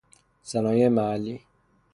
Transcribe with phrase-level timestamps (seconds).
[0.43, 1.41] صنایع محلی